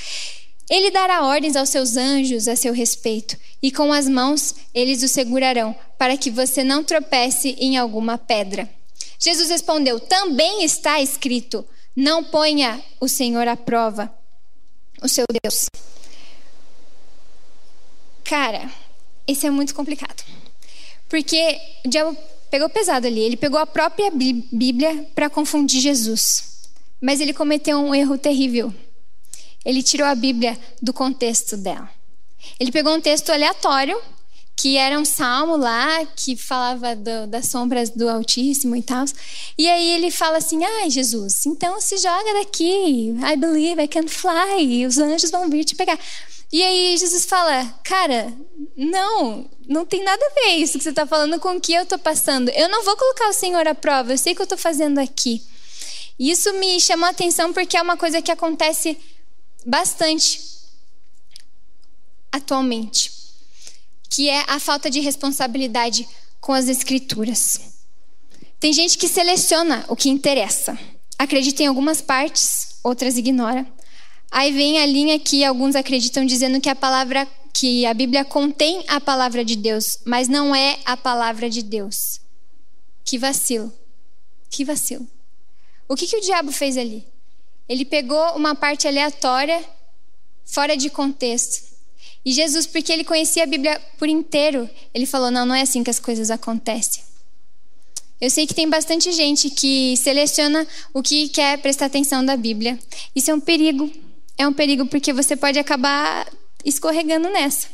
[0.68, 5.08] Ele dará ordens aos seus anjos a seu respeito, e com as mãos eles o
[5.08, 8.68] segurarão, para que você não tropece em alguma pedra.
[9.16, 14.12] Jesus respondeu: Também está escrito: Não ponha o Senhor à prova,
[15.00, 15.66] o seu Deus.
[18.30, 18.70] Cara,
[19.26, 20.22] esse é muito complicado.
[21.08, 22.16] Porque o diabo
[22.48, 23.18] pegou pesado ali.
[23.18, 26.68] Ele pegou a própria Bíblia para confundir Jesus.
[27.00, 28.72] Mas ele cometeu um erro terrível.
[29.64, 31.90] Ele tirou a Bíblia do contexto dela.
[32.60, 34.00] Ele pegou um texto aleatório,
[34.54, 39.06] que era um salmo lá, que falava do, das sombras do Altíssimo e tal.
[39.58, 43.12] E aí ele fala assim: ai, Jesus, então se joga daqui.
[43.28, 44.86] I believe I can fly.
[44.86, 45.98] Os anjos vão vir te pegar.
[46.52, 48.32] E aí Jesus fala: Cara,
[48.76, 51.84] não, não tem nada a ver isso que você está falando com o que eu
[51.84, 52.48] estou passando.
[52.50, 54.98] Eu não vou colocar o Senhor à prova, eu sei o que eu estou fazendo
[54.98, 55.42] aqui.
[56.18, 58.98] E isso me chamou a atenção porque é uma coisa que acontece
[59.64, 60.40] bastante
[62.32, 63.10] atualmente,
[64.08, 66.06] que é a falta de responsabilidade
[66.40, 67.60] com as Escrituras.
[68.58, 70.78] Tem gente que seleciona o que interessa,
[71.18, 73.66] acredita em algumas partes, outras ignora.
[74.30, 78.84] Aí vem a linha que alguns acreditam dizendo que a palavra que a Bíblia contém
[78.86, 82.20] a palavra de Deus, mas não é a palavra de Deus.
[83.04, 83.72] Que vacilo.
[84.48, 85.06] Que vacilo.
[85.88, 87.04] O que, que o diabo fez ali?
[87.68, 89.64] Ele pegou uma parte aleatória,
[90.44, 91.70] fora de contexto.
[92.24, 95.82] E Jesus, porque ele conhecia a Bíblia por inteiro, ele falou: não, não é assim
[95.82, 97.02] que as coisas acontecem.
[98.20, 102.78] Eu sei que tem bastante gente que seleciona o que quer prestar atenção da Bíblia.
[103.14, 103.90] Isso é um perigo.
[104.40, 106.26] É um perigo porque você pode acabar
[106.64, 107.68] escorregando nessa.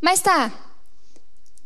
[0.00, 0.52] Mas tá.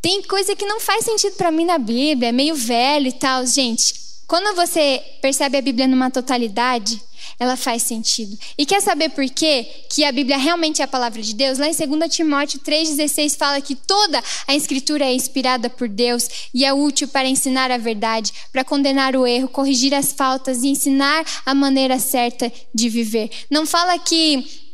[0.00, 3.44] Tem coisa que não faz sentido para mim na Bíblia, é meio velho e tal.
[3.44, 3.92] Gente,
[4.30, 7.02] quando você percebe a Bíblia numa totalidade,
[7.36, 8.38] ela faz sentido.
[8.56, 9.66] E quer saber por quê?
[9.92, 11.58] Que a Bíblia realmente é a palavra de Deus?
[11.58, 16.64] Lá em 2 Timóteo 3,16 fala que toda a Escritura é inspirada por Deus e
[16.64, 21.26] é útil para ensinar a verdade, para condenar o erro, corrigir as faltas e ensinar
[21.44, 23.30] a maneira certa de viver.
[23.50, 24.69] Não fala que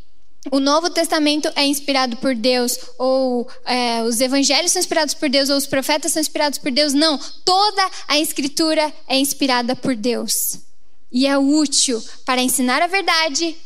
[0.51, 5.49] o Novo Testamento é inspirado por Deus, ou é, os evangelhos são inspirados por Deus,
[5.51, 6.93] ou os profetas são inspirados por Deus.
[6.93, 10.67] Não, toda a Escritura é inspirada por Deus
[11.11, 13.57] e é útil para ensinar a verdade.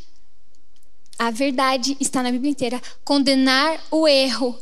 [1.19, 2.83] A verdade está na Bíblia inteira.
[3.05, 4.59] Condenar o erro.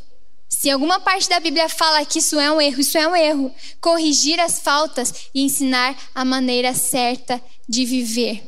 [0.49, 3.53] Se alguma parte da Bíblia fala que isso é um erro, isso é um erro.
[3.79, 8.43] Corrigir as faltas e ensinar a maneira certa de viver.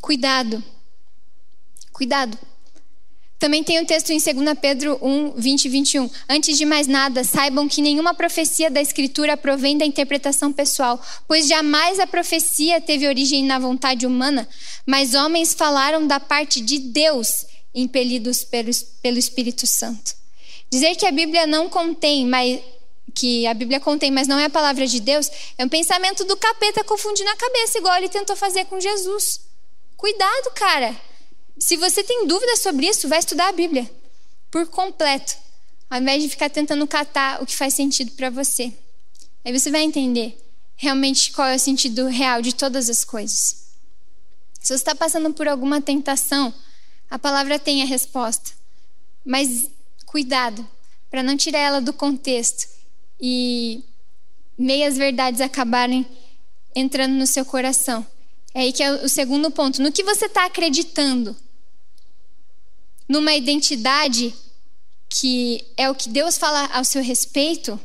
[0.00, 0.64] Cuidado.
[1.92, 2.38] Cuidado.
[3.38, 6.10] Também tem o um texto em 2 Pedro 1, 20 e 21.
[6.28, 11.46] Antes de mais nada, saibam que nenhuma profecia da Escritura provém da interpretação pessoal, pois
[11.46, 14.48] jamais a profecia teve origem na vontade humana,
[14.86, 17.44] mas homens falaram da parte de Deus,
[17.74, 18.70] impelidos pelo,
[19.02, 20.14] pelo Espírito Santo.
[20.70, 22.58] Dizer que a Bíblia não contém, mas
[23.14, 26.36] que a Bíblia contém, mas não é a palavra de Deus, é um pensamento do
[26.38, 29.40] capeta confundindo a cabeça, igual ele tentou fazer com Jesus.
[29.96, 30.96] Cuidado, cara.
[31.58, 33.90] Se você tem dúvidas sobre isso, vai estudar a Bíblia
[34.50, 35.36] por completo,
[35.88, 38.72] ao invés de ficar tentando catar o que faz sentido para você.
[39.44, 40.38] Aí você vai entender
[40.76, 43.66] realmente qual é o sentido real de todas as coisas.
[44.60, 46.52] Se você está passando por alguma tentação,
[47.10, 48.52] a palavra tem a resposta.
[49.24, 49.70] Mas
[50.04, 50.66] cuidado
[51.10, 52.68] para não tirar ela do contexto
[53.20, 53.82] e
[54.58, 56.06] meias verdades acabarem
[56.74, 58.06] entrando no seu coração.
[58.52, 59.80] É aí que é o segundo ponto.
[59.80, 61.36] No que você está acreditando?
[63.08, 64.34] Numa identidade
[65.08, 67.78] que é o que Deus fala ao seu respeito,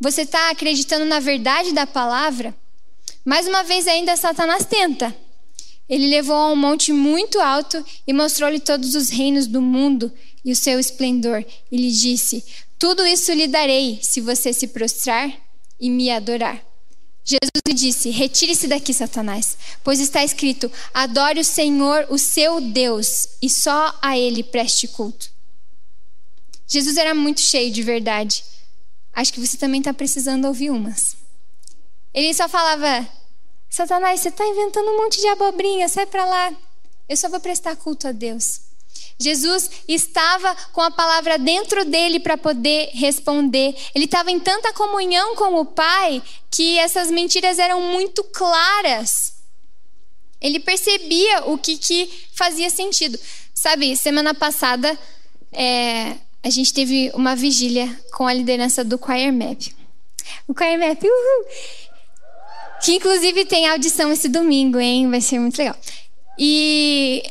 [0.00, 2.54] você está acreditando na verdade da palavra,
[3.24, 5.14] mais uma vez ainda Satanás tenta.
[5.88, 10.12] Ele levou a um monte muito alto e mostrou-lhe todos os reinos do mundo
[10.44, 11.44] e o seu esplendor.
[11.70, 12.44] E lhe disse:
[12.78, 15.32] Tudo isso lhe darei se você se prostrar
[15.80, 16.60] e me adorar.
[17.28, 23.30] Jesus lhe disse: Retire-se daqui, Satanás, pois está escrito: Adore o Senhor, o seu Deus,
[23.42, 25.28] e só a ele preste culto.
[26.68, 28.44] Jesus era muito cheio de verdade.
[29.12, 31.16] Acho que você também está precisando ouvir umas.
[32.14, 33.04] Ele só falava:
[33.68, 36.54] Satanás, você está inventando um monte de abobrinha, sai para lá.
[37.08, 38.60] Eu só vou prestar culto a Deus.
[39.18, 43.74] Jesus estava com a palavra dentro dele para poder responder.
[43.94, 49.34] Ele estava em tanta comunhão com o Pai que essas mentiras eram muito claras.
[50.40, 53.18] Ele percebia o que, que fazia sentido.
[53.54, 54.98] Sabe, semana passada
[55.52, 59.62] é, a gente teve uma vigília com a liderança do Choir Map.
[60.46, 61.46] O Choir Map, uhul!
[62.84, 65.10] Que inclusive tem audição esse domingo, hein?
[65.10, 65.76] Vai ser muito legal.
[66.38, 67.22] E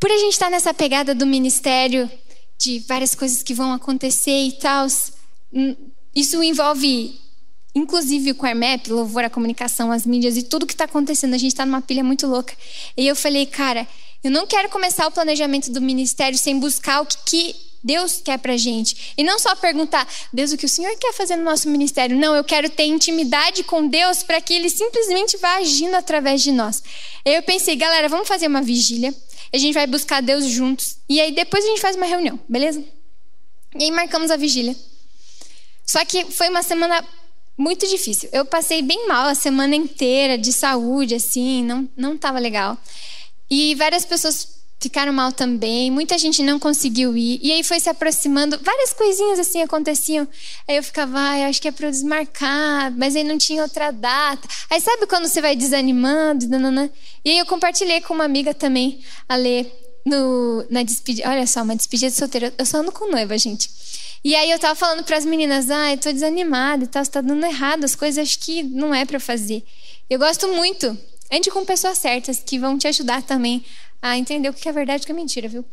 [0.00, 2.10] por a gente estar nessa pegada do ministério,
[2.58, 4.86] de várias coisas que vão acontecer e tal,
[5.52, 5.76] hum,
[6.14, 7.18] isso envolve,
[7.74, 11.34] inclusive, o Quarmap, louvor, a comunicação, as mídias e tudo que está acontecendo.
[11.34, 12.54] A gente está numa pilha muito louca.
[12.96, 13.86] E eu falei, cara,
[14.22, 18.38] eu não quero começar o planejamento do ministério sem buscar o que, que Deus quer
[18.38, 19.14] pra gente.
[19.16, 22.16] E não só perguntar, Deus, o que o Senhor quer fazer no nosso ministério?
[22.16, 26.50] Não, eu quero ter intimidade com Deus para que Ele simplesmente vá agindo através de
[26.50, 26.82] nós.
[27.24, 29.14] Eu pensei, galera, vamos fazer uma vigília
[29.52, 30.98] a gente vai buscar Deus juntos.
[31.08, 32.82] E aí depois a gente faz uma reunião, beleza?
[33.78, 34.76] E aí marcamos a vigília.
[35.86, 37.04] Só que foi uma semana
[37.56, 38.28] muito difícil.
[38.32, 42.76] Eu passei bem mal a semana inteira de saúde, assim, não não estava legal.
[43.50, 47.40] E várias pessoas ficaram mal também, muita gente não conseguiu ir.
[47.42, 50.26] E aí foi se aproximando, várias coisinhas assim aconteciam.
[50.66, 53.90] Aí eu ficava, ah, eu acho que é para desmarcar, mas aí não tinha outra
[53.90, 54.46] data.
[54.70, 56.46] Aí sabe quando você vai desanimando?
[57.24, 59.70] E aí eu compartilhei com uma amiga também, a ler
[60.06, 61.28] no, na despedida.
[61.28, 62.54] Olha só, uma despedida de solteira.
[62.56, 63.70] Eu só ando com noiva, gente.
[64.24, 67.20] E aí eu tava falando para as meninas, ah, eu tô desanimada e tal, está
[67.20, 69.62] dando errado, as coisas acho que não é para fazer.
[70.08, 70.96] Eu gosto muito.
[71.30, 73.62] Ande com pessoas certas que vão te ajudar também
[74.00, 75.64] a entender o que é verdade e o que é mentira, viu?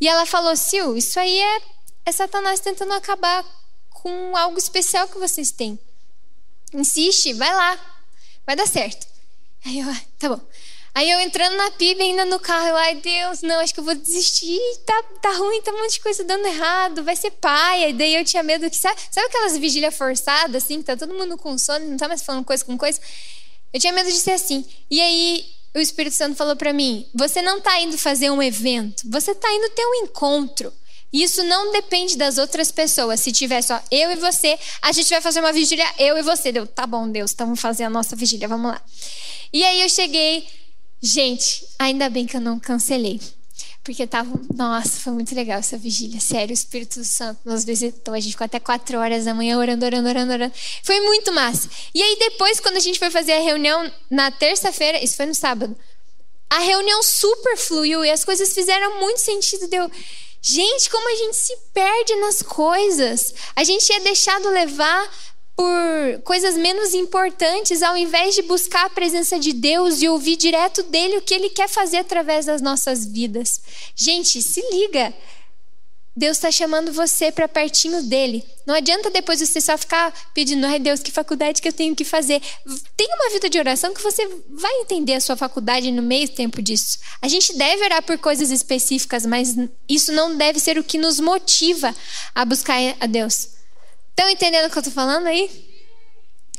[0.00, 1.62] E ela falou, Sil, isso aí é
[2.04, 3.44] é Satanás tentando acabar
[3.90, 5.78] com algo especial que vocês têm.
[6.72, 7.78] Insiste, vai lá,
[8.46, 9.06] vai dar certo.
[9.64, 10.40] Aí eu, ah, tá bom.
[10.94, 13.84] Aí eu entrando na PIB ainda no carro, eu, ai Deus, não, acho que eu
[13.84, 17.88] vou desistir, tá, tá ruim, tá um monte de coisa dando errado, vai ser paia.
[17.88, 21.14] E daí eu tinha medo que, sabe, sabe aquelas vigílias forçadas, assim, que tá todo
[21.14, 23.00] mundo com sono, não tá mais falando coisa com coisa?
[23.72, 24.66] Eu tinha medo de ser assim.
[24.90, 29.02] E aí o Espírito Santo falou para mim: você não tá indo fazer um evento,
[29.10, 30.72] você tá indo ter um encontro.
[31.12, 33.20] Isso não depende das outras pessoas.
[33.20, 36.50] Se tiver só eu e você, a gente vai fazer uma vigília eu e você.
[36.50, 38.80] Deu, tá bom, Deus, então vamos fazer a nossa vigília, vamos lá.
[39.52, 40.46] E aí eu cheguei
[41.04, 43.20] Gente, ainda bem que eu não cancelei.
[43.82, 44.40] Porque tava.
[44.54, 46.20] Nossa, foi muito legal essa vigília.
[46.20, 48.14] Sério, o Espírito Santo nos visitou.
[48.14, 50.54] A gente ficou até quatro horas da manhã orando, orando, orando, orando.
[50.84, 51.68] Foi muito massa.
[51.92, 55.34] E aí, depois, quando a gente foi fazer a reunião na terça-feira, isso foi no
[55.34, 55.76] sábado,
[56.48, 59.66] a reunião super fluiu e as coisas fizeram muito sentido.
[59.68, 59.90] Deu.
[60.40, 63.34] Gente, como a gente se perde nas coisas.
[63.56, 65.10] A gente é deixado levar
[65.56, 70.82] por coisas menos importantes, ao invés de buscar a presença de Deus e ouvir direto
[70.84, 73.60] dele o que ele quer fazer através das nossas vidas.
[73.94, 75.14] Gente, se liga.
[76.14, 78.44] Deus está chamando você para pertinho dele.
[78.66, 82.04] Não adianta depois você só ficar pedindo, ai Deus, que faculdade que eu tenho que
[82.04, 82.40] fazer.
[82.94, 86.60] Tenha uma vida de oração que você vai entender a sua faculdade no meio tempo
[86.60, 86.98] disso.
[87.22, 89.56] A gente deve orar por coisas específicas, mas
[89.88, 91.94] isso não deve ser o que nos motiva
[92.34, 93.61] a buscar a Deus.
[94.12, 95.50] Estão entendendo o que eu estou falando aí?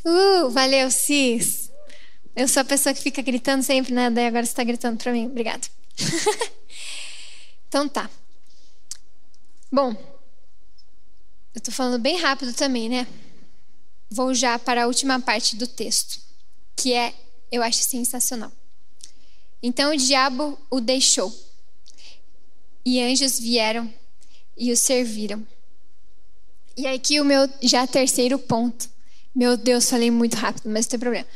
[0.06, 1.72] Uh, valeu, Cis.
[2.36, 4.10] Eu sou a pessoa que fica gritando sempre, né?
[4.10, 5.28] Daí agora você está gritando para mim.
[5.28, 5.70] Obrigado.
[7.70, 8.10] então tá.
[9.72, 9.92] Bom,
[11.54, 13.08] eu estou falando bem rápido também, né?
[14.10, 16.20] Vou já para a última parte do texto,
[16.76, 17.14] que é,
[17.52, 18.52] eu acho sensacional.
[19.62, 21.34] Então o diabo o deixou,
[22.86, 23.92] e anjos vieram
[24.58, 25.46] e o serviram.
[26.76, 28.90] E aqui o meu já terceiro ponto.
[29.36, 31.28] Meu Deus, falei muito rápido, mas não tem problema.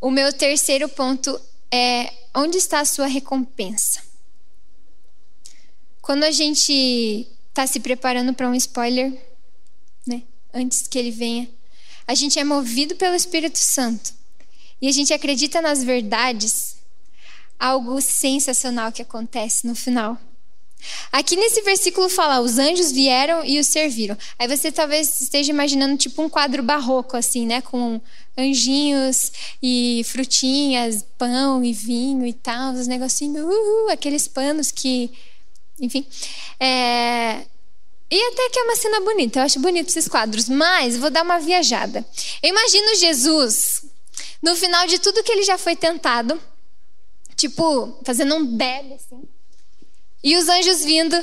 [0.00, 4.02] O meu terceiro ponto é onde está a sua recompensa?
[6.00, 9.12] Quando a gente está se preparando para um spoiler,
[10.06, 11.48] né, antes que ele venha,
[12.06, 14.12] a gente é movido pelo Espírito Santo
[14.80, 16.76] e a gente acredita nas verdades,
[17.58, 20.18] algo sensacional que acontece no final.
[21.10, 24.16] Aqui nesse versículo fala: os anjos vieram e os serviram.
[24.38, 27.60] Aí você talvez esteja imaginando tipo um quadro barroco, assim, né?
[27.60, 28.00] Com
[28.36, 33.44] anjinhos e frutinhas, pão e vinho e tal, os negocinhos,
[33.90, 35.10] aqueles panos que.
[35.80, 36.06] Enfim.
[36.58, 37.44] É...
[38.10, 41.22] E até que é uma cena bonita, eu acho bonito esses quadros, mas vou dar
[41.22, 42.04] uma viajada.
[42.42, 43.86] Eu imagino Jesus,
[44.42, 46.38] no final de tudo que ele já foi tentado,
[47.36, 49.22] tipo, fazendo um bebe assim
[50.22, 51.16] e os anjos vindo,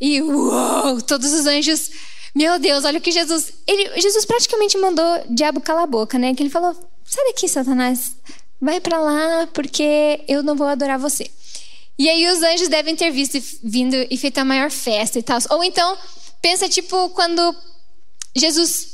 [0.00, 1.90] e uou, todos os anjos.
[2.34, 3.52] Meu Deus, olha o que Jesus.
[3.66, 6.34] Ele, Jesus praticamente mandou o diabo calar a boca, né?
[6.34, 8.16] Que ele falou: sai daqui, Satanás,
[8.60, 11.30] vai para lá, porque eu não vou adorar você.
[11.98, 15.38] E aí os anjos devem ter visto vindo e feito a maior festa e tal.
[15.50, 15.98] Ou então,
[16.40, 17.54] pensa tipo quando
[18.34, 18.89] Jesus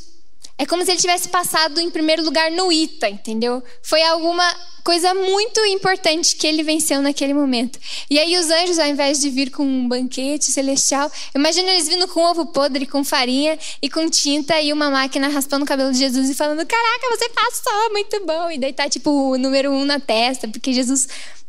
[0.58, 3.62] é como se ele tivesse passado em primeiro lugar no ITA, entendeu?
[3.82, 4.44] Foi alguma
[4.82, 7.78] coisa muito importante que ele venceu naquele momento.
[8.08, 12.08] E aí os anjos, ao invés de vir com um banquete celestial, imagina eles vindo
[12.08, 15.98] com ovo podre, com farinha e com tinta e uma máquina raspando o cabelo de
[15.98, 18.50] Jesus e falando: Caraca, você passou, muito bom.
[18.50, 21.06] E daí tá tipo o número um na testa, porque Jesus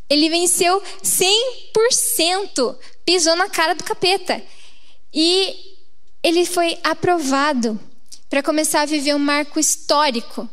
[0.09, 4.41] ele venceu 100%, pisou na cara do capeta.
[5.13, 5.55] E
[6.23, 7.79] ele foi aprovado
[8.29, 10.49] para começar a viver um marco histórico.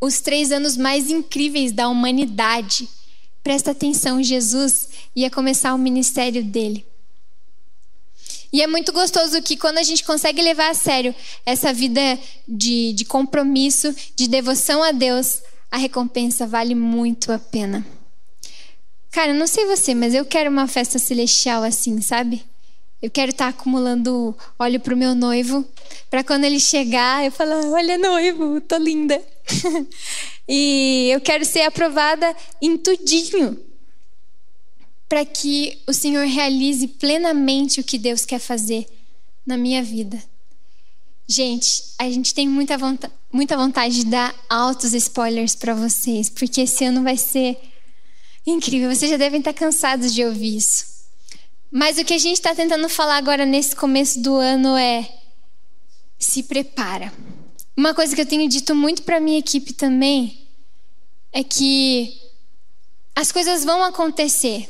[0.00, 2.88] Os três anos mais incríveis da humanidade.
[3.42, 6.86] Presta atenção, Jesus ia começar o ministério dele.
[8.52, 12.00] E é muito gostoso que quando a gente consegue levar a sério essa vida
[12.46, 17.86] de, de compromisso, de devoção a Deus, a recompensa vale muito a pena.
[19.10, 22.44] Cara, não sei você, mas eu quero uma festa celestial assim, sabe?
[23.06, 25.64] Eu quero estar acumulando óleo para o meu noivo,
[26.10, 29.22] para quando ele chegar, eu falar: Olha, noivo, tô linda.
[30.48, 33.56] e eu quero ser aprovada em tudinho,
[35.08, 38.84] para que o Senhor realize plenamente o que Deus quer fazer
[39.46, 40.20] na minha vida.
[41.28, 42.76] Gente, a gente tem muita
[43.32, 47.56] muita vontade de dar altos spoilers para vocês, porque esse ano vai ser
[48.44, 48.92] incrível.
[48.92, 50.95] Vocês já devem estar cansados de ouvir isso.
[51.70, 55.08] Mas o que a gente está tentando falar agora nesse começo do ano é
[56.18, 57.12] se prepara.
[57.76, 60.48] Uma coisa que eu tenho dito muito para minha equipe também
[61.32, 62.18] é que
[63.14, 64.68] as coisas vão acontecer.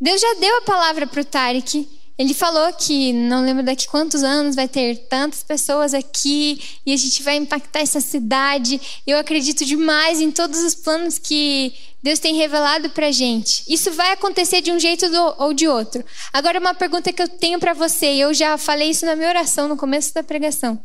[0.00, 1.88] Deus já deu a palavra para o Tarek,
[2.20, 6.96] Ele falou que não lembro daqui quantos anos vai ter tantas pessoas aqui e a
[6.98, 8.78] gente vai impactar essa cidade.
[9.06, 13.64] Eu acredito demais em todos os planos que Deus tem revelado para gente.
[13.66, 15.06] Isso vai acontecer de um jeito
[15.38, 16.04] ou de outro.
[16.30, 19.66] Agora, uma pergunta que eu tenho para você, eu já falei isso na minha oração
[19.66, 20.78] no começo da pregação.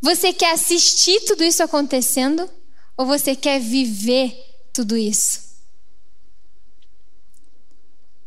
[0.00, 2.48] Você quer assistir tudo isso acontecendo
[2.96, 4.32] ou você quer viver
[4.72, 5.42] tudo isso?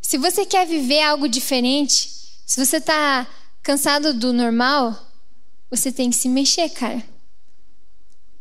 [0.02, 2.17] Se você quer viver algo diferente,
[2.48, 3.28] se você está
[3.62, 4.98] cansado do normal,
[5.70, 7.04] você tem que se mexer, cara.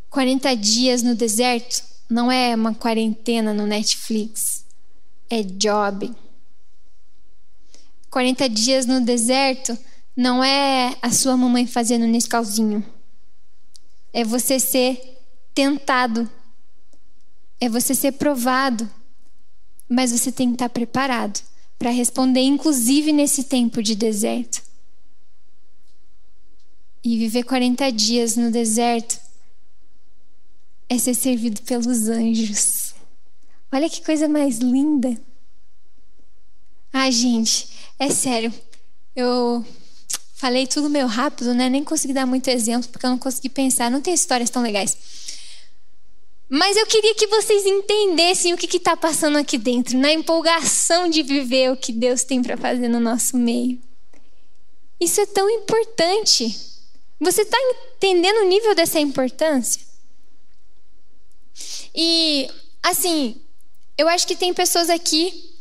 [0.08, 4.64] 40 dias no deserto não é uma quarentena no Netflix,
[5.28, 6.14] é job.
[8.08, 9.76] 40 dias no deserto
[10.16, 12.86] não é a sua mamãe fazendo Nescauzinho.
[14.12, 15.20] É você ser
[15.52, 16.30] tentado.
[17.60, 18.88] É você ser provado.
[19.88, 21.42] Mas você tem que estar preparado
[21.78, 24.62] para responder, inclusive nesse tempo de deserto.
[27.04, 29.18] E viver 40 dias no deserto
[30.88, 32.94] é ser servido pelos anjos.
[33.70, 35.16] Olha que coisa mais linda.
[36.92, 37.68] Ai, gente,
[37.98, 38.52] é sério.
[39.14, 39.64] Eu
[40.34, 41.68] falei tudo meio rápido, né?
[41.68, 43.90] Nem consegui dar muito exemplo porque eu não consegui pensar.
[43.90, 44.96] Não tem histórias tão legais.
[46.48, 51.22] Mas eu queria que vocês entendessem o que está passando aqui dentro, na empolgação de
[51.22, 53.80] viver o que Deus tem para fazer no nosso meio.
[55.00, 56.56] Isso é tão importante.
[57.20, 59.82] Você está entendendo o nível dessa importância?
[61.94, 62.48] E,
[62.82, 63.40] assim,
[63.98, 65.52] eu acho que tem pessoas aqui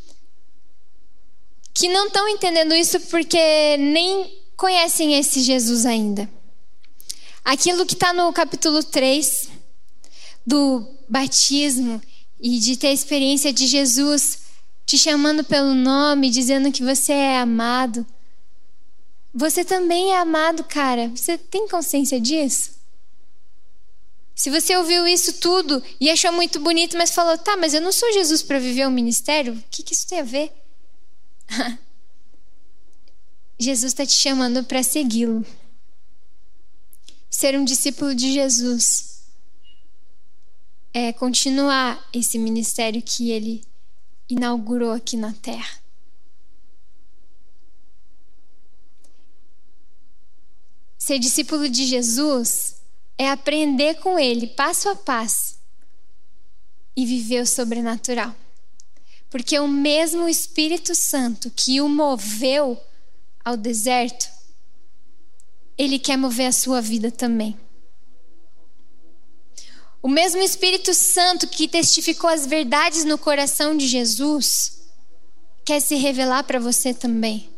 [1.73, 6.29] que não estão entendendo isso porque nem conhecem esse Jesus ainda.
[7.43, 9.54] Aquilo que está no capítulo 3
[10.45, 12.01] do batismo
[12.39, 14.45] e de ter a experiência de Jesus
[14.85, 18.05] te chamando pelo nome, dizendo que você é amado.
[19.33, 21.09] Você também é amado, cara.
[21.09, 22.75] Você tem consciência disso?
[24.35, 27.91] Se você ouviu isso tudo e achou muito bonito, mas falou, tá, mas eu não
[27.91, 30.51] sou Jesus para viver o um ministério, o que, que isso tem a ver?
[33.57, 35.45] Jesus está te chamando para segui-lo.
[37.29, 39.14] Ser um discípulo de Jesus
[40.97, 43.65] é, continuar esse ministério que ele
[44.29, 45.83] inaugurou aqui na terra.
[50.97, 52.77] Ser discípulo de Jesus
[53.17, 55.59] é aprender com ele passo a passo
[56.95, 58.33] e viver o sobrenatural.
[59.29, 62.81] Porque o mesmo Espírito Santo que o moveu
[63.43, 64.29] ao deserto,
[65.77, 67.64] ele quer mover a sua vida também.
[70.05, 74.85] O mesmo Espírito Santo que testificou as verdades no coração de Jesus
[75.65, 77.49] quer se revelar para você também.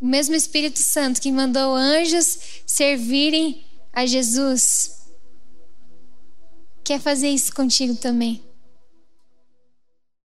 [0.00, 5.02] O mesmo Espírito Santo que mandou anjos servirem a Jesus
[6.82, 8.42] quer fazer isso contigo também.